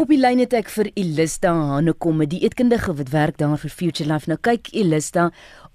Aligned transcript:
Op 0.00 0.08
die 0.08 0.16
lyn 0.16 0.40
het 0.40 0.54
ek 0.56 0.70
vir 0.72 0.88
Elista 0.96 1.50
Hanekom, 1.52 2.22
die 2.24 2.38
eetkundige 2.46 2.94
wat 2.96 3.10
werk 3.12 3.36
daar 3.36 3.58
vir 3.60 3.68
Future 3.68 4.08
Life. 4.08 4.30
Nou 4.30 4.38
kyk 4.40 4.70
Elista, 4.72 5.26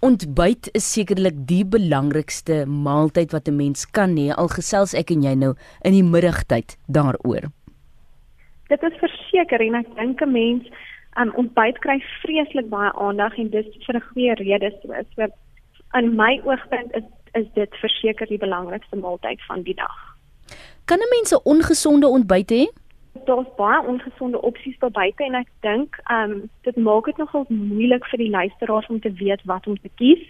ontbyt 0.02 0.72
is 0.74 0.88
sekerlik 0.96 1.44
die 1.46 1.62
belangrikste 1.62 2.64
maaltyd 2.66 3.36
wat 3.38 3.46
'n 3.48 3.56
mens 3.56 3.86
kan 3.86 4.16
hê. 4.18 4.34
Al 4.34 4.50
gesels 4.50 4.96
ek 4.98 5.12
en 5.12 5.22
jy 5.22 5.36
nou 5.36 5.54
in 5.84 5.94
die 5.94 6.04
middagtyd 6.04 6.74
daaroor. 6.90 7.52
Dit 8.70 8.82
is 8.84 8.98
verseker 8.98 9.62
en 9.62 9.76
ek 9.76 9.96
dink 9.96 10.22
'n 10.22 10.32
mens 10.32 10.64
um, 11.22 11.32
ontbyt 11.36 11.78
kry 11.80 12.02
vreeslik 12.24 12.70
baie 12.70 12.92
aandag 12.98 13.38
en 13.38 13.50
dis 13.50 13.68
vir 13.86 13.96
'n 13.96 14.08
goeie 14.10 14.34
rede 14.34 14.72
so. 14.82 14.90
So 15.16 15.28
in 15.94 16.16
my 16.16 16.42
oogpunt 16.46 16.96
is 16.96 17.06
is 17.36 17.46
dit 17.54 17.70
verseker 17.76 18.26
die 18.28 18.40
belangrikste 18.40 18.96
maaltyd 18.96 19.40
van 19.48 19.62
die 19.62 19.76
dag. 19.76 20.18
Kan 20.86 20.98
'n 20.98 21.10
mens 21.14 21.32
'n 21.32 21.44
ongesonde 21.44 22.08
ontbyt 22.08 22.52
hê? 22.52 22.85
Daar's 23.24 23.56
baie 23.56 23.88
ongesonde 23.88 24.42
opsies 24.42 24.80
daar 24.80 24.92
buite 24.92 25.24
en 25.24 25.36
ek 25.36 25.50
dink 25.60 26.00
ehm 26.04 26.32
um, 26.32 26.50
dit 26.62 26.76
maak 26.76 27.06
dit 27.06 27.18
nogal 27.18 27.46
moeilik 27.48 28.06
vir 28.12 28.18
die 28.18 28.30
luisteraars 28.30 28.88
om 28.88 29.00
te 29.00 29.14
weet 29.24 29.42
wat 29.46 29.68
om 29.68 29.78
te 29.80 29.90
kies 29.96 30.24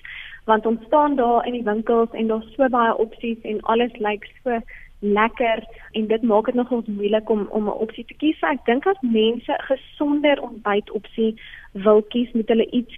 want 0.46 0.66
ons 0.66 0.86
staan 0.86 1.16
daar 1.16 1.46
in 1.46 1.54
die 1.54 1.64
winkels 1.64 2.12
en 2.12 2.28
daar's 2.28 2.54
so 2.56 2.70
baie 2.70 2.98
opsies 2.98 3.42
en 3.42 3.62
alles 3.62 3.94
lyk 4.08 4.30
so 4.44 4.60
lekker 5.00 5.64
en 5.92 6.08
dit 6.08 6.22
maak 6.22 6.46
dit 6.46 6.56
nogal 6.56 6.84
moeilik 6.88 7.30
om 7.30 7.48
om 7.50 7.64
'n 7.68 7.82
opsie 7.86 8.06
te 8.06 8.14
kies. 8.14 8.40
Ek 8.42 8.66
dink 8.66 8.88
as 8.88 9.02
mense 9.02 9.52
'n 9.52 9.66
gesonder 9.72 10.42
ontbyt 10.42 10.92
opsie 10.92 11.36
wil 11.72 12.02
kies, 12.02 12.32
moet 12.32 12.48
hulle 12.48 12.70
iets 12.72 12.96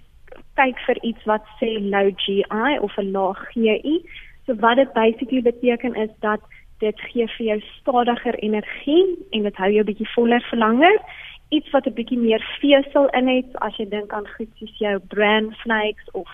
kyk 0.54 0.78
vir 0.86 0.98
iets 1.02 1.24
wat 1.24 1.44
sê 1.60 1.70
low 1.80 2.10
GI 2.16 2.78
of 2.80 2.98
'n 2.98 3.10
lae 3.12 3.34
GI. 3.34 4.04
So 4.46 4.54
wat 4.54 4.76
dit 4.76 4.92
basically 4.92 5.42
beteken 5.42 5.94
is 5.94 6.10
dat 6.20 6.40
dit 6.78 7.00
gee 7.00 7.26
vir 7.36 7.46
jou 7.46 7.60
stadiger 7.80 8.34
energie 8.34 9.06
en 9.30 9.42
dit 9.42 9.56
hou 9.56 9.70
jou 9.72 9.84
bietjie 9.84 10.10
voller 10.14 10.44
vir 10.50 10.58
langer. 10.58 11.00
Iets 11.48 11.70
wat 11.70 11.86
'n 11.86 11.94
bietjie 11.94 12.18
meer 12.18 12.42
vesel 12.60 13.08
in 13.08 13.28
het 13.28 13.58
as 13.66 13.76
jy 13.76 13.88
dink 13.88 14.12
aan 14.12 14.28
goed 14.36 14.48
soos 14.58 14.78
jou 14.78 14.98
bran 14.98 15.54
flakes 15.54 16.10
of 16.12 16.28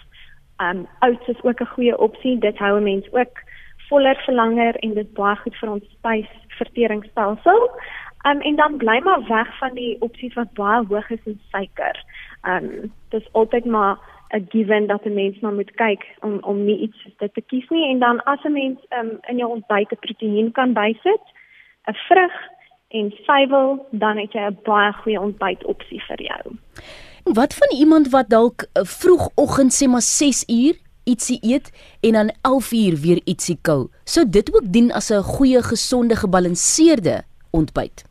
um 0.60 0.86
oats 1.00 1.28
is 1.28 1.42
ook 1.42 1.60
'n 1.60 1.74
goeie 1.74 1.98
opsie. 1.98 2.38
Dit 2.38 2.58
hou 2.58 2.78
'n 2.78 2.82
mens 2.82 3.12
ook 3.12 3.42
voller 3.88 4.16
vir 4.26 4.34
langer 4.34 4.76
en 4.76 4.94
dit 4.94 5.12
baie 5.14 5.36
goed 5.36 5.56
vir 5.56 5.70
ons 5.70 5.84
spysverteringsstelsel. 5.90 7.70
Um 8.26 8.40
en 8.40 8.56
dan 8.56 8.76
bly 8.76 9.00
maar 9.04 9.26
weg 9.28 9.58
van 9.58 9.74
die 9.74 9.96
opsies 10.00 10.34
wat 10.34 10.52
baie 10.52 10.84
hoog 10.86 11.10
is 11.10 11.24
in 11.24 11.40
suiker. 11.50 12.04
Um 12.42 12.92
dis 13.08 13.32
altyd 13.32 13.64
maar 13.64 13.98
'n 14.32 14.46
given 14.48 14.86
dat 14.86 15.04
'n 15.04 15.14
mens 15.14 15.40
maar 15.40 15.52
moet 15.52 15.74
kyk 15.74 16.02
om 16.20 16.38
om 16.40 16.64
nie 16.64 16.78
iets 16.78 17.02
soos 17.02 17.16
dit 17.16 17.34
te 17.34 17.40
kies 17.40 17.68
nie 17.68 17.90
en 17.90 17.98
dan 17.98 18.22
as 18.24 18.42
'n 18.44 18.52
mens 18.52 18.78
um, 18.98 19.18
in 19.28 19.36
jou 19.36 19.50
ontbyt 19.50 19.92
'n 19.92 20.04
proteïen 20.06 20.52
kan 20.52 20.72
bysit, 20.72 21.24
'n 21.86 21.94
vrug 22.08 22.32
en 22.88 23.14
suiwel, 23.24 23.86
dan 23.90 24.16
het 24.18 24.32
jy 24.32 24.40
'n 24.40 24.58
baie 24.62 24.92
goeie 24.92 25.20
ontbytopsie 25.20 26.02
vir 26.02 26.22
jou. 26.22 26.56
Wat 27.24 27.54
van 27.54 27.78
iemand 27.78 28.08
wat 28.08 28.28
dalk 28.28 28.62
eh, 28.62 28.82
vroegoggend 28.84 29.72
sê 29.72 29.88
maar 29.88 30.06
6 30.20 30.44
uur 30.48 30.74
ietsie 31.04 31.38
eet 31.42 31.96
en 32.00 32.12
dan 32.12 32.32
11 32.42 32.72
uur 32.72 32.94
weer 33.04 33.20
ietsie 33.24 33.58
kou. 33.62 33.88
Sou 34.04 34.28
dit 34.28 34.54
ook 34.54 34.72
dien 34.72 34.92
as 34.92 35.10
'n 35.10 35.22
goeie, 35.22 35.62
gesonde, 35.62 36.16
gebalanseerde 36.16 37.22
ontbyt? 37.50 38.04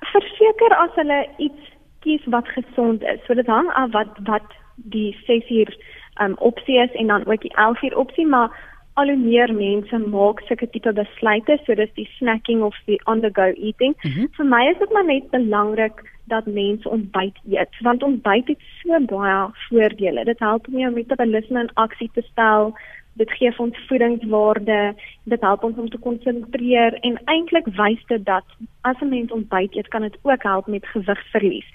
Verseker 0.00 0.76
as 0.76 0.94
hulle 0.94 1.28
iets 1.36 1.73
kies 2.04 2.28
wat 2.36 2.48
gesond 2.56 3.02
is. 3.02 3.20
So 3.26 3.34
dit 3.34 3.50
hang 3.50 3.72
af 3.72 3.92
wat 3.96 4.20
wat 4.28 4.54
die 4.76 5.16
6 5.26 5.50
uur 5.50 5.74
um 6.22 6.36
opsie 6.38 6.78
is 6.78 6.92
en 6.92 7.06
dan 7.06 7.26
ook 7.26 7.40
die 7.40 7.56
11 7.56 7.82
uur 7.82 7.96
opsie, 7.98 8.26
maar 8.26 8.50
al 8.94 9.10
hoe 9.10 9.18
meer 9.18 9.54
mense 9.54 9.98
maak 9.98 10.40
sulke 10.46 10.68
tipe 10.70 10.92
besluite, 10.94 11.58
so 11.64 11.74
dis 11.74 11.94
die 11.98 12.08
snacking 12.18 12.62
of 12.62 12.76
die 12.86 13.00
on 13.10 13.20
the 13.20 13.30
go 13.32 13.50
eating. 13.68 13.94
Mm 14.02 14.10
-hmm. 14.10 14.28
Vir 14.36 14.46
my 14.46 14.66
is 14.70 14.78
dit 14.78 14.92
maar 14.92 15.04
net 15.04 15.30
belangrik 15.30 16.02
dat 16.24 16.46
mense 16.46 16.88
ontbyt 16.88 17.38
eet, 17.50 17.80
want 17.80 18.02
ontbyt 18.02 18.48
het 18.48 18.62
so 18.82 19.00
baie 19.00 19.48
voordele. 19.68 20.24
Dit 20.24 20.38
help 20.38 20.68
om 20.68 20.78
jou 20.78 20.92
metabolisme 20.92 21.60
in 21.60 21.74
aksie 21.74 22.10
te 22.12 22.22
stel. 22.22 22.72
Dit 23.12 23.30
gee 23.30 23.52
vir 23.52 23.64
ons 23.64 23.86
voedingswaarde, 23.86 24.94
dit 25.24 25.40
help 25.40 25.64
ons 25.64 25.76
om 25.78 25.90
te 25.90 25.98
konsentreer 25.98 26.94
en 27.00 27.20
eintlik 27.24 27.66
wys 27.76 28.06
dit 28.06 28.24
dat 28.24 28.44
as 28.80 29.00
'n 29.00 29.08
mens 29.08 29.32
ontbyt 29.32 29.76
eet, 29.76 29.88
kan 29.88 30.02
dit 30.02 30.18
ook 30.22 30.42
help 30.42 30.66
met 30.66 30.86
gewigverlies. 30.86 31.68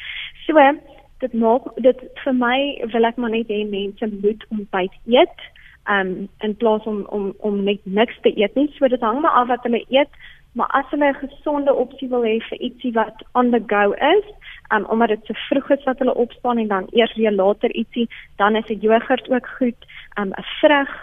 So, 0.50 0.58
dit 1.22 1.34
maak 1.34 1.66
dit 1.86 2.00
vir 2.24 2.34
my 2.34 2.58
wil 2.94 3.06
ek 3.06 3.18
maar 3.22 3.30
net 3.30 3.50
hê 3.54 3.60
mense 3.70 4.08
moet 4.24 4.46
ontbyt 4.56 4.96
eet 5.06 5.44
um 5.96 6.14
in 6.46 6.56
plaas 6.62 6.88
om 6.90 7.04
om 7.18 7.28
om 7.50 7.60
net 7.68 7.84
niks 8.00 8.18
te 8.24 8.32
eet 8.34 8.56
nie 8.58 8.66
so 8.78 8.90
dit 8.90 9.04
hang 9.06 9.20
maar 9.22 9.36
af 9.42 9.52
wat 9.52 9.68
hulle 9.68 9.82
eet 9.94 10.18
maar 10.58 10.72
as 10.80 10.88
hulle 10.94 11.12
'n 11.12 11.20
gesonde 11.22 11.76
opsie 11.84 12.10
wil 12.14 12.26
hê 12.30 12.40
vir 12.48 12.64
ietsie 12.70 12.94
wat 12.96 13.22
on 13.42 13.52
the 13.52 13.62
go 13.74 13.92
is 14.14 14.26
um 14.78 14.88
omdat 14.96 15.14
dit 15.14 15.26
so 15.26 15.38
vroeg 15.50 15.70
is 15.78 15.86
dat 15.86 16.02
hulle 16.02 16.16
opstaan 16.26 16.64
en 16.64 16.72
dan 16.74 16.90
eers 16.92 17.16
weer 17.16 17.36
later 17.42 17.76
ietsie 17.84 18.08
dan 18.38 18.56
is 18.56 18.70
'n 18.70 18.82
jogurt 18.88 19.30
ook 19.30 19.48
goed 19.60 19.80
um 20.20 20.32
'n 20.32 20.50
vrug 20.62 20.94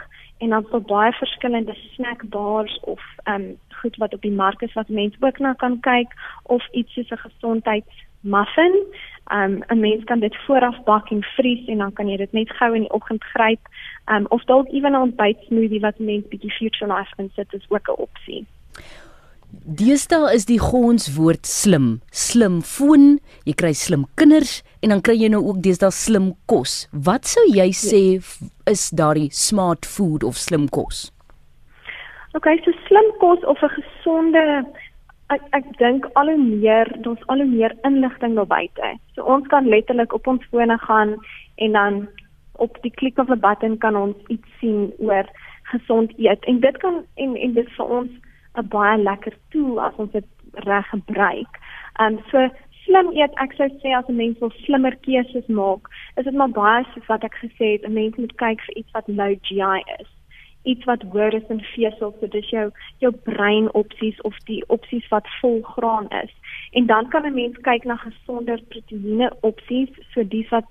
en 0.40 0.50
dan 0.50 0.66
so 0.70 0.80
baie 0.80 1.12
verskillende 1.12 1.74
snackbars 1.94 2.80
of 2.80 3.02
um 3.28 3.46
goed 3.80 3.96
wat 3.96 4.14
op 4.14 4.22
die 4.22 4.38
mark 4.42 4.62
is 4.62 4.72
wat 4.72 4.88
mense 4.88 5.16
ook 5.20 5.38
na 5.38 5.52
kan 5.52 5.80
kyk 5.80 6.10
of 6.42 6.62
iets 6.72 6.92
soos 6.92 7.10
'n 7.10 7.24
gesondheids 7.28 8.06
muffin. 8.26 8.74
Um 9.32 9.62
'n 9.68 9.80
mens 9.80 10.04
kan 10.04 10.20
dit 10.20 10.36
vooraf 10.46 10.84
bak 10.84 11.10
en 11.10 11.22
vries 11.22 11.66
en 11.66 11.78
dan 11.78 11.92
kan 11.92 12.08
jy 12.08 12.16
dit 12.16 12.32
net 12.32 12.50
gou 12.50 12.74
in 12.74 12.82
die 12.82 12.92
oggend 12.92 13.24
gryp. 13.24 13.68
Um 14.06 14.26
of 14.28 14.44
dalk 14.44 14.68
ewen 14.68 14.92
'n 14.92 15.06
ontbytsmoothie 15.08 15.80
wat 15.80 15.98
'n 15.98 16.04
mens 16.04 16.28
bietjie 16.28 16.50
future 16.50 16.94
life 16.94 17.12
insit 17.16 17.52
is 17.52 17.66
ook 17.68 17.88
'n 17.88 18.00
opsie. 18.00 18.46
Deesdae 19.64 20.34
is 20.34 20.44
die 20.46 20.58
gonswoord 20.58 21.46
slim, 21.46 22.00
slim 22.10 22.62
foon, 22.62 23.18
jy 23.44 23.54
kry 23.54 23.72
slim 23.72 24.06
kinders 24.14 24.62
en 24.82 24.88
dan 24.88 25.00
kry 25.00 25.14
jy 25.14 25.28
nou 25.28 25.42
ook 25.44 25.62
deesdae 25.62 25.90
slim 25.90 26.34
kos. 26.46 26.88
Wat 26.92 27.26
sou 27.26 27.44
jy 27.50 27.70
sê 27.72 28.02
is 28.70 28.90
daardie 28.90 29.30
smart 29.30 29.86
food 29.86 30.22
of 30.22 30.36
slim 30.36 30.68
kos? 30.68 31.10
Okay, 32.36 32.58
so 32.64 32.72
slim 32.86 33.08
kos 33.18 33.42
of 33.44 33.62
'n 33.62 33.72
gesonde 33.78 34.66
ek 35.34 35.42
ek 35.58 35.66
dink 35.78 36.06
al 36.20 36.30
hoe 36.30 36.42
meer 36.42 36.90
ons 37.10 37.24
al 37.32 37.42
hoe 37.42 37.50
meer 37.50 37.74
inligting 37.88 38.36
daar 38.38 38.50
buite. 38.52 38.92
So 39.14 39.26
ons 39.36 39.48
kan 39.52 39.68
letterlik 39.72 40.14
op 40.14 40.26
ons 40.32 40.44
fone 40.52 40.78
gaan 40.84 41.16
en 41.66 41.72
dan 41.78 41.98
op 42.66 42.78
die 42.82 42.92
klik 43.00 43.18
op 43.18 43.30
'n 43.30 43.40
button 43.40 43.78
kan 43.78 43.96
ons 43.96 44.16
iets 44.28 44.48
sien 44.60 44.92
oor 44.98 45.26
gesond 45.72 46.12
eet 46.18 46.44
en 46.44 46.60
dit 46.60 46.78
kan 46.78 47.02
en 47.14 47.36
en 47.36 47.52
dit 47.54 47.70
vir 47.76 47.86
ons 47.98 48.10
'n 48.58 48.68
baie 48.68 49.02
lekker 49.02 49.34
tool 49.50 49.80
as 49.80 49.94
ons 49.96 50.12
dit 50.12 50.28
reg 50.52 50.88
gebruik. 50.88 51.52
Um 52.00 52.18
so 52.30 52.48
slim 52.84 53.10
eet 53.12 53.34
ek 53.44 53.52
sou 53.52 53.68
sê 53.68 53.96
as 53.98 54.08
'n 54.08 54.16
mens 54.16 54.38
wil 54.38 54.52
slimmer 54.64 54.96
keuses 54.96 55.46
maak, 55.46 55.88
is 56.16 56.24
dit 56.24 56.34
maar 56.34 56.54
baie 56.62 56.84
soos 56.94 57.06
wat 57.06 57.24
ek 57.24 57.34
gesê 57.34 57.72
het, 57.72 57.84
'n 57.84 57.92
mens 57.92 58.16
moet 58.16 58.36
kyk 58.36 58.60
vir 58.60 58.76
iets 58.76 58.92
wat 58.92 59.08
low 59.08 59.34
GI 59.42 59.82
is 60.00 60.15
iets 60.72 60.84
wat 60.84 61.02
hoër 61.12 61.34
is 61.38 61.50
in 61.54 61.60
vesel, 61.74 62.14
so 62.18 62.30
dis 62.32 62.48
jou 62.50 62.66
jou 63.04 63.12
brein 63.28 63.68
opsies 63.80 64.18
of 64.28 64.38
die 64.50 64.62
opsies 64.76 65.06
wat 65.14 65.28
vol 65.40 65.60
graan 65.74 66.08
is. 66.22 66.32
En 66.72 66.86
dan 66.86 67.08
kan 67.08 67.26
'n 67.26 67.34
mens 67.34 67.56
kyk 67.68 67.84
na 67.84 67.96
gesonder 67.96 68.60
proteïene 68.72 69.30
opsies, 69.40 69.92
so 70.12 70.24
dis 70.36 70.48
wat 70.48 70.68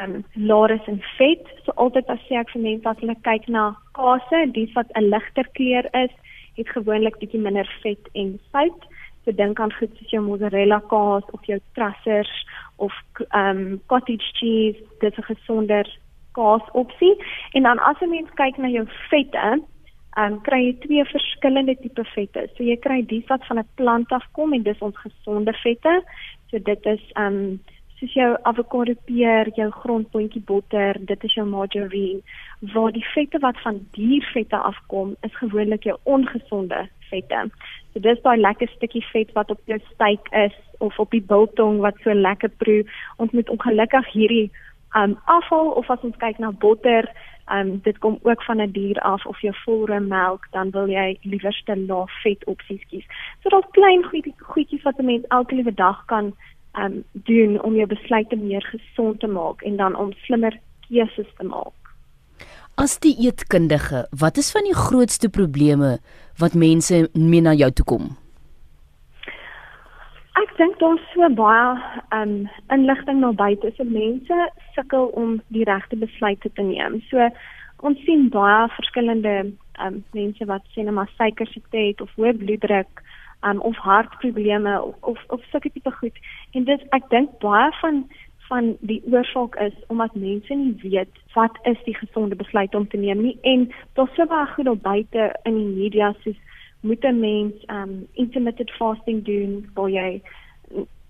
um, 0.00 0.24
laer 0.34 0.70
is 0.70 0.86
in 0.86 1.02
vet. 1.18 1.44
So 1.64 1.72
altyd 1.74 2.06
as 2.06 2.22
sê 2.28 2.38
ek 2.40 2.52
vir 2.54 2.62
mense 2.62 2.88
as 2.88 3.00
hulle 3.02 3.16
kyk 3.28 3.48
na 3.48 3.64
kaase, 3.98 4.52
dis 4.52 4.72
wat 4.78 4.92
'n 4.94 5.10
ligter 5.10 5.48
kleur 5.58 5.86
is, 6.04 6.14
het 6.56 6.68
gewoonlik 6.68 7.18
bietjie 7.18 7.40
minder 7.40 7.68
vet 7.82 8.08
en 8.12 8.38
sout. 8.52 8.82
So 9.24 9.32
dink 9.32 9.60
aan 9.60 9.72
goed 9.72 9.92
soos 9.96 10.10
jou 10.10 10.22
mozzarella 10.22 10.80
kaas 10.88 11.24
of 11.32 11.44
jou 11.44 11.58
trussers 11.74 12.32
of 12.76 12.92
um, 13.34 13.80
cottage 13.86 14.32
cheese, 14.38 14.78
dit 15.00 15.12
is 15.12 15.18
'n 15.18 15.34
gesonder 15.34 15.86
kaas 16.32 16.70
opsie. 16.72 17.14
En 17.52 17.62
dan 17.62 17.78
as 17.78 18.00
'n 18.00 18.10
mens 18.10 18.30
kyk 18.34 18.56
na 18.56 18.68
jou 18.68 18.86
vette, 19.10 19.62
ehm 20.16 20.32
um, 20.32 20.40
kry 20.42 20.60
jy 20.64 20.74
twee 20.78 21.04
verskillende 21.04 21.76
tipe 21.80 22.04
vette. 22.04 22.48
So 22.56 22.64
jy 22.64 22.76
kry 22.76 23.02
die 23.06 23.24
wat 23.28 23.46
van 23.46 23.58
'n 23.58 23.68
plant 23.74 24.12
afkom 24.12 24.52
en 24.52 24.62
dis 24.62 24.78
ons 24.78 24.96
gesonde 24.96 25.52
vette. 25.52 26.02
So 26.50 26.58
dit 26.58 26.86
is 26.86 27.02
ehm 27.14 27.26
um, 27.26 27.60
soos 28.00 28.14
jou 28.16 28.36
avokado 28.48 28.94
peer, 29.04 29.50
jou 29.56 29.68
grondpotjie 29.70 30.42
botter, 30.48 30.96
dit 31.06 31.24
is 31.24 31.34
jou 31.34 31.44
margarine. 31.46 32.22
Waar 32.72 32.92
die 32.92 33.04
vette 33.14 33.38
wat 33.38 33.60
van 33.60 33.80
diervette 33.92 34.56
afkom, 34.56 35.16
is 35.20 35.36
gewoonlik 35.36 35.84
jou 35.84 35.96
ongesonde 36.04 36.88
vette. 37.10 37.42
So 37.92 38.00
dis 38.00 38.22
daai 38.24 38.38
lekker 38.40 38.68
stukkie 38.76 39.04
vet 39.12 39.32
wat 39.36 39.50
op 39.50 39.60
jou 39.66 39.78
steak 39.92 40.32
is 40.32 40.56
of 40.78 40.98
op 40.98 41.10
die 41.10 41.22
biltong 41.32 41.80
wat 41.84 42.00
so 42.04 42.14
lekker 42.14 42.52
proe. 42.62 42.84
Ons 43.16 43.36
moet 43.36 43.52
ongelukkig 43.52 44.12
hierdie 44.12 44.50
um 44.94 45.18
afval 45.24 45.70
of 45.70 45.90
as 45.90 46.02
ons 46.02 46.16
kyk 46.16 46.38
na 46.38 46.50
botter, 46.50 47.06
um 47.50 47.78
dit 47.84 47.98
kom 47.98 48.18
ook 48.22 48.42
van 48.42 48.60
'n 48.60 48.72
dier 48.72 48.98
af 49.00 49.26
of 49.26 49.40
jou 49.40 49.54
volre 49.64 50.00
melk, 50.00 50.46
dan 50.50 50.70
wil 50.70 50.88
jy 50.88 51.18
liewerste 51.22 51.76
lae 51.76 52.06
vet 52.22 52.44
opsies 52.44 52.84
kies. 52.90 53.06
So 53.42 53.48
daar's 53.48 53.70
klein 53.70 54.04
goedjies 54.38 54.82
wat 54.82 54.98
'n 54.98 55.04
mens 55.04 55.24
elke 55.28 55.54
liewe 55.54 55.74
dag 55.74 56.04
kan 56.06 56.34
um 56.78 57.04
doen 57.12 57.62
om 57.62 57.74
jou 57.74 57.86
besluite 57.86 58.36
meer 58.36 58.62
gesond 58.62 59.20
te 59.20 59.26
maak 59.26 59.62
en 59.62 59.76
dan 59.76 59.96
om 59.96 60.12
slimmer 60.12 60.58
keuses 60.88 61.30
te 61.36 61.44
maak. 61.44 61.80
As 62.74 62.98
die 62.98 63.16
eetkundige, 63.26 64.06
wat 64.10 64.36
is 64.36 64.50
van 64.50 64.64
die 64.64 64.74
grootste 64.74 65.28
probleme 65.28 65.98
wat 66.38 66.54
mense 66.54 67.08
mee 67.12 67.40
na 67.40 67.52
jou 67.52 67.70
toe 67.70 67.84
kom? 67.84 68.16
Dink 70.60 70.78
daar's 70.78 71.00
so 71.14 71.24
baie 71.32 71.68
um 72.12 72.32
inligting 72.68 73.20
na 73.20 73.30
buite 73.32 73.70
se 73.76 73.84
mense 73.84 74.38
sukkel 74.74 75.06
om 75.20 75.38
die 75.48 75.64
regte 75.64 75.96
besluite 75.96 76.50
te 76.52 76.62
neem. 76.62 76.98
So 77.08 77.28
ons 77.88 78.02
sien 78.04 78.26
baie 78.34 78.66
verskillende 78.74 79.54
um 79.80 79.94
mense 80.12 80.44
wat 80.50 80.66
sê 80.74 80.84
net 80.84 80.92
maar 80.98 81.08
suiker 81.14 81.48
siekte 81.48 81.80
het 81.80 82.02
of 82.04 82.12
hoë 82.18 82.34
bloeddruk 82.42 83.00
um 83.48 83.62
of 83.70 83.78
hartprobleme 83.86 84.74
of 84.82 85.08
of, 85.12 85.22
of 85.28 85.46
sulke 85.48 85.72
tipe 85.72 85.92
goed. 86.00 86.18
En 86.52 86.68
dit 86.68 86.84
ek 86.98 87.08
dink 87.14 87.38
baie 87.46 87.70
van 87.78 88.02
van 88.50 88.68
die 88.92 89.00
oorsaak 89.14 89.56
is 89.64 89.80
omdat 89.88 90.20
mense 90.26 90.54
nie 90.54 90.76
weet 90.82 91.24
wat 91.38 91.56
is 91.72 91.80
die 91.88 91.96
gesonde 92.02 92.36
besluit 92.36 92.74
om 92.74 92.84
te 92.88 93.00
neem 93.00 93.24
nie 93.24 93.38
en 93.54 93.64
daar's 93.94 94.12
so 94.18 94.28
baie 94.28 94.52
goed 94.52 94.68
op 94.68 94.84
buite 94.84 95.32
in 95.48 95.56
die 95.56 95.72
media 95.80 96.12
soos 96.20 96.36
moet 96.80 97.04
'n 97.04 97.20
mens 97.20 97.64
um 97.78 97.96
intermittent 98.12 98.76
fasting 98.76 99.24
doen 99.24 99.58
waar 99.74 99.90
jy 99.96 100.20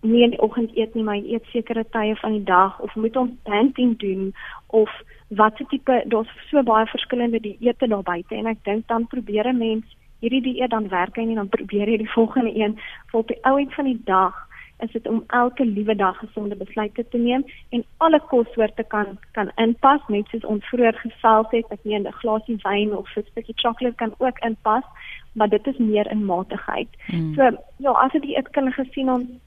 nie 0.00 0.22
in 0.22 0.30
die 0.30 0.40
oggend 0.40 0.76
eet 0.76 0.94
nie, 0.94 1.04
maar 1.04 1.16
jy 1.16 1.36
eet 1.36 1.48
sekere 1.52 1.84
tye 1.92 2.16
van 2.16 2.32
die 2.32 2.44
dag 2.44 2.78
of 2.80 2.94
moet 2.96 3.16
ons 3.16 3.32
banting 3.44 3.98
doen 4.00 4.30
of 4.66 4.90
watse 5.28 5.64
tipe 5.68 6.02
daar's 6.06 6.30
so 6.50 6.62
baie 6.62 6.86
verskillende 6.86 7.40
dieete 7.40 7.88
daar 7.88 8.02
buite 8.02 8.34
en 8.34 8.48
ek 8.50 8.64
dink 8.64 8.86
dan 8.88 9.06
probeer 9.06 9.48
'n 9.48 9.58
mens 9.58 9.96
hierdie 10.20 10.42
dieet 10.42 10.70
dan 10.70 10.88
werk 10.88 11.16
hy 11.16 11.24
nie 11.24 11.34
dan 11.34 11.48
probeer 11.48 11.88
jy 11.88 11.98
die 11.98 12.14
volgende 12.18 12.54
een 12.54 12.78
vir 13.10 13.20
op 13.20 13.28
die 13.28 13.42
ou 13.42 13.58
end 13.58 13.74
van 13.74 13.84
die 13.84 14.00
dag 14.04 14.46
is 14.80 14.92
dit 14.92 15.06
om 15.06 15.24
elke 15.26 15.64
liewe 15.64 15.94
dag 15.96 16.16
gesonde 16.18 16.56
besluite 16.56 17.04
te 17.08 17.18
neem 17.18 17.44
en 17.68 17.84
alle 17.96 18.20
kossoorte 18.20 18.84
kan 18.84 19.18
kan 19.32 19.52
inpas 19.56 20.00
net 20.08 20.28
soos 20.28 20.44
ons 20.44 20.64
vroeër 20.72 20.96
gesels 21.04 21.50
het 21.50 21.70
ek 21.70 21.84
meen 21.84 22.06
'n 22.06 22.18
glasie 22.22 22.58
wyn 22.64 22.96
of 22.96 23.16
'n 23.16 23.24
stukkie 23.30 23.54
sjokolade 23.56 23.96
kan 23.96 24.14
ook 24.18 24.38
inpas 24.38 24.84
maar 25.32 25.48
dit 25.48 25.66
is 25.66 25.78
meer 25.78 26.10
in 26.10 26.24
matigheid. 26.24 26.88
Mm. 27.06 27.34
So 27.34 27.42
ja, 27.76 27.90
as 27.90 28.12
dit 28.12 28.24
ek 28.34 28.52
kan 28.52 28.72
gesien 28.72 29.10
ons 29.10 29.28
'n 29.28 29.40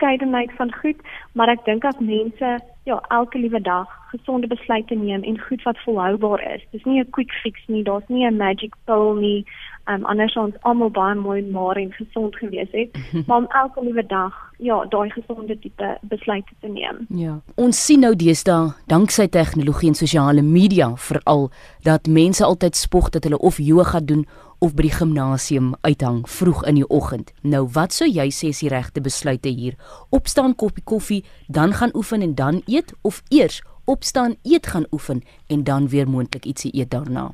verskeidenheid 0.00 0.50
van 0.56 0.74
goed, 0.80 0.96
maar 1.32 1.48
ek 1.48 1.64
dink 1.64 1.84
as 1.84 1.98
mense 1.98 2.58
ja, 2.88 3.00
elke 3.08 3.38
liewe 3.38 3.60
dag 3.60 3.88
gesonde 4.10 4.46
besluite 4.46 4.94
neem 4.94 5.22
en 5.22 5.40
goed 5.40 5.62
wat 5.62 5.78
volhoubaar 5.84 6.40
is. 6.54 6.62
Dis 6.72 6.84
nie 6.84 7.00
'n 7.00 7.10
quick 7.10 7.32
fix 7.42 7.60
nie, 7.66 7.84
daar's 7.84 8.08
nie 8.08 8.26
'n 8.26 8.36
magic 8.36 8.74
pill 8.84 9.14
nie. 9.20 9.44
Um 9.86 10.04
anders 10.04 10.36
ons 10.36 10.54
almal 10.62 10.90
baie 10.90 11.14
mooi 11.14 11.42
maar 11.42 11.76
en 11.76 11.92
gesond 11.92 12.36
gewees 12.36 12.68
het, 12.72 12.90
maar 13.26 13.36
om 13.36 13.46
elke 13.48 13.82
liewe 13.82 14.06
dag 14.06 14.34
ja, 14.58 14.84
daai 14.84 15.10
gesonde 15.10 15.58
tipe 15.58 15.98
besluite 16.02 16.52
te 16.60 16.68
neem. 16.68 17.06
Ja. 17.08 17.40
Ons 17.54 17.84
sien 17.86 18.00
nou 18.00 18.16
deesdae, 18.16 18.72
danksy 18.86 19.28
tegnologie 19.28 19.88
en 19.88 19.94
sosiale 19.94 20.42
media 20.42 20.96
veral, 20.96 21.50
dat 21.82 22.06
mense 22.06 22.44
altyd 22.44 22.76
spog 22.76 23.10
dat 23.10 23.24
hulle 23.24 23.38
of 23.38 23.58
yoga 23.58 24.00
doen 24.00 24.26
of 24.60 24.74
by 24.76 24.84
die 24.84 24.92
gimnasium 24.92 25.72
uithang 25.88 26.20
vroeg 26.28 26.62
in 26.68 26.76
die 26.76 26.88
oggend. 26.88 27.32
Nou 27.42 27.64
wat 27.74 27.96
sou 27.96 28.08
jy 28.08 28.28
sê 28.28 28.52
is 28.52 28.60
die 28.60 28.70
regte 28.72 29.00
besluite 29.00 29.48
hier? 29.48 29.76
Opstaan, 30.12 30.54
koppie 30.54 30.84
koffie, 30.84 31.22
dan 31.48 31.72
gaan 31.72 31.94
oefen 31.96 32.22
en 32.22 32.34
dan 32.36 32.60
eet 32.66 32.92
of 33.02 33.22
eers 33.32 33.62
opstaan, 33.84 34.36
eet 34.44 34.66
gaan 34.66 34.86
oefen 34.92 35.22
en 35.48 35.64
dan 35.64 35.88
weer 35.88 36.08
moontlik 36.08 36.44
ietsie 36.44 36.70
eet 36.76 36.90
daarna? 36.90 37.30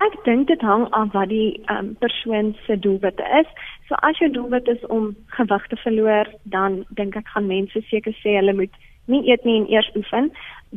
Ek 0.00 0.14
dink 0.24 0.46
dit 0.48 0.62
hang 0.64 0.86
af 0.96 1.10
wat 1.12 1.28
die 1.28 1.60
um, 1.68 1.90
persoon 2.00 2.54
se 2.66 2.78
doelwit 2.78 3.18
is. 3.40 3.50
So 3.88 3.98
as 4.06 4.18
jou 4.22 4.30
doelwit 4.32 4.68
is 4.72 4.86
om 4.86 5.10
gewig 5.36 5.66
te 5.68 5.76
verloor, 5.82 6.30
dan 6.42 6.84
dink 6.96 7.18
ek 7.18 7.28
gaan 7.34 7.50
mense 7.50 7.82
seker 7.90 8.14
sê 8.22 8.38
hulle 8.38 8.54
moet 8.56 8.78
nie 9.10 9.26
eet 9.28 9.44
nie 9.44 9.58
en 9.60 9.68
eers 9.68 9.90
oefen 9.98 10.30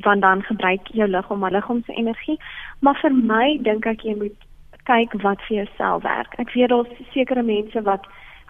want 0.03 0.25
dan 0.25 0.41
gebruik 0.41 0.89
jou 0.97 1.07
liggaam 1.07 1.45
hulle 1.45 1.55
liggaam 1.59 1.83
se 1.85 1.93
energie. 1.93 2.39
Maar 2.81 2.97
vir 3.01 3.13
my 3.13 3.45
dink 3.61 3.85
ek 3.87 4.03
jy 4.03 4.17
moet 4.17 4.49
kyk 4.89 5.13
wat 5.21 5.41
vir 5.47 5.63
jouself 5.63 6.03
werk. 6.03 6.33
Ek 6.37 6.53
weet 6.53 6.69
daar's 6.69 7.11
sekere 7.13 7.43
mense 7.43 7.81
wat 7.81 8.07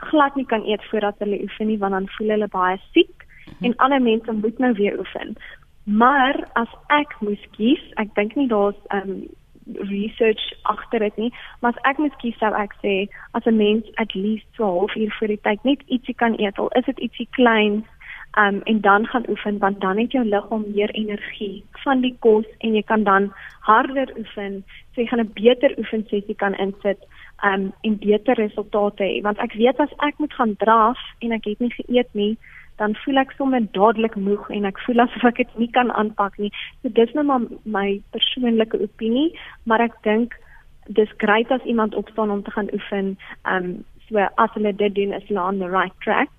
glad 0.10 0.36
nie 0.36 0.46
kan 0.46 0.66
eet 0.66 0.84
voordat 0.90 1.20
hulle 1.24 1.42
oefen 1.42 1.68
nie 1.68 1.78
want 1.78 1.94
dan 1.94 2.10
voel 2.18 2.34
hulle 2.36 2.48
baie 2.48 2.80
siek 2.92 3.14
mm 3.14 3.54
-hmm. 3.54 3.66
en 3.66 3.78
ander 3.78 4.02
mense 4.02 4.32
moet 4.32 4.60
nou 4.60 4.74
weer 4.74 5.00
oefen. 5.00 5.36
Maar 5.84 6.48
as 6.54 6.72
ek 6.88 7.16
moes 7.20 7.44
kies, 7.52 7.84
ek 7.96 8.16
dink 8.16 8.36
nie 8.36 8.48
daar's 8.48 8.80
um 8.94 9.28
research 9.66 10.54
agter 10.62 11.00
dit 11.00 11.18
nie, 11.18 11.34
maar 11.60 11.72
as 11.72 11.84
ek 11.84 11.98
moes 11.98 12.16
kies 12.22 12.38
sou 12.38 12.54
ek 12.54 12.74
sê 12.84 13.08
as 13.32 13.46
'n 13.46 13.58
mens 13.58 13.86
at 13.96 14.14
least 14.14 14.46
12 14.56 14.96
uur 14.96 15.16
voor 15.20 15.28
die 15.28 15.42
tyd 15.42 15.64
net 15.64 15.82
ietsie 15.88 16.16
kan 16.16 16.40
eet, 16.40 16.60
al 16.60 16.68
is 16.68 16.86
dit 16.86 17.00
ietsie 17.00 17.28
kleins 17.32 17.86
um 18.38 18.62
en 18.64 18.82
dan 18.82 19.06
gaan 19.08 19.30
oefen 19.30 19.58
want 19.58 19.82
dan 19.82 19.98
het 19.98 20.12
jou 20.12 20.26
liggaam 20.26 20.64
meer 20.76 20.90
energie 20.90 21.64
van 21.84 22.02
die 22.02 22.16
kos 22.20 22.46
en 22.58 22.74
jy 22.74 22.82
kan 22.82 23.04
dan 23.04 23.32
harder 23.60 24.10
oefen. 24.18 24.64
So 24.94 25.02
jy 25.02 25.08
gaan 25.08 25.20
'n 25.20 25.34
beter 25.34 25.78
oefensessie 25.78 26.36
kan 26.36 26.56
insit 26.56 27.00
um 27.44 27.74
en 27.82 27.98
beter 27.98 28.34
resultate 28.36 29.04
hê. 29.04 29.22
Want 29.22 29.38
ek 29.38 29.54
weet 29.54 29.80
as 29.80 29.94
ek 29.98 30.18
moet 30.18 30.34
gaan 30.34 30.56
draf 30.56 30.98
en 31.20 31.32
ek 31.32 31.46
het 31.46 31.60
nie 31.60 31.74
geëet 31.78 32.14
nie 32.14 32.38
dan 32.78 32.96
voel 32.96 33.18
ek 33.18 33.32
sommer 33.32 33.62
dadelik 33.72 34.16
moeg 34.16 34.50
en 34.50 34.66
ek 34.66 34.80
voel 34.80 35.00
asof 35.00 35.24
ek 35.24 35.38
dit 35.38 35.58
nie 35.58 35.72
kan 35.72 35.92
aanpak 35.92 36.38
nie. 36.38 36.52
So 36.82 36.90
dis 36.90 37.14
nou 37.14 37.26
maar 37.26 37.42
my 37.64 38.02
persoonlike 38.12 38.82
opinie 38.82 39.40
maar 39.64 39.82
ek 39.82 39.94
dink 40.04 40.34
dis 40.88 41.10
grait 41.18 41.52
as 41.52 41.64
iemand 41.64 41.96
opstaan 41.96 42.32
om 42.32 42.44
te 42.44 42.52
gaan 42.52 42.70
oefen. 42.74 43.18
Um 43.46 43.86
so 44.10 44.18
as 44.18 44.52
hulle 44.54 44.74
dit 44.74 44.96
doen 44.96 45.14
is 45.14 45.28
hulle 45.28 45.42
on 45.42 45.60
the 45.60 45.70
right 45.70 45.94
track 46.02 46.30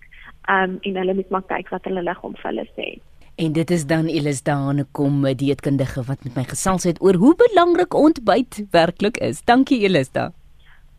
um, 0.49 0.79
en 0.83 0.97
hulle 0.97 1.15
moet 1.15 1.31
maar 1.31 1.45
kyk 1.51 1.69
wat 1.75 1.85
hulle 1.89 2.03
liggaam 2.03 2.37
vir 2.41 2.51
hulle 2.51 2.67
sê. 2.77 2.89
En 3.37 3.53
dit 3.53 3.71
is 3.71 3.87
dan 3.91 4.07
Elis 4.07 4.43
Dane 4.47 4.87
kom 4.93 5.25
dieetkundige 5.27 6.05
wat 6.07 6.23
met 6.25 6.37
my 6.39 6.45
gesels 6.47 6.85
het 6.87 7.01
oor 7.03 7.19
hoe 7.19 7.35
belangrik 7.35 7.95
ontbyt 7.95 8.63
werklik 8.71 9.19
is. 9.19 9.43
Dankie 9.45 9.81
Elis 9.83 10.13
da. 10.15 10.31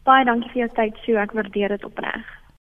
Baie 0.04 0.26
dankie 0.26 0.52
vir 0.52 0.66
jou 0.66 0.72
tyd, 0.76 0.98
so 1.06 1.18
ek 1.18 1.32
waardeer 1.34 1.78
dit 1.78 1.86
opreg. 1.88 2.26